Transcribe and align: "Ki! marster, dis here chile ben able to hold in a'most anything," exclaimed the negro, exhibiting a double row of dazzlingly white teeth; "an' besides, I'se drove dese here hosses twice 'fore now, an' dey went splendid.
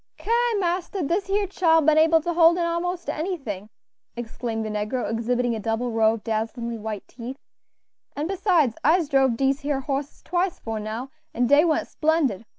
"Ki! 0.17 0.31
marster, 0.57 1.03
dis 1.03 1.27
here 1.27 1.45
chile 1.45 1.79
ben 1.85 1.95
able 1.99 2.21
to 2.21 2.33
hold 2.33 2.57
in 2.57 2.63
a'most 2.63 3.07
anything," 3.07 3.69
exclaimed 4.15 4.65
the 4.65 4.69
negro, 4.71 5.07
exhibiting 5.07 5.55
a 5.55 5.59
double 5.59 5.91
row 5.91 6.15
of 6.15 6.23
dazzlingly 6.23 6.79
white 6.79 7.07
teeth; 7.07 7.37
"an' 8.15 8.25
besides, 8.25 8.77
I'se 8.83 9.07
drove 9.09 9.37
dese 9.37 9.59
here 9.59 9.81
hosses 9.81 10.23
twice 10.23 10.57
'fore 10.57 10.79
now, 10.79 11.11
an' 11.35 11.45
dey 11.45 11.63
went 11.63 11.87
splendid. 11.87 12.45